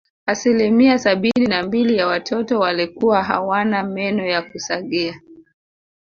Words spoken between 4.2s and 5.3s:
ya kusagia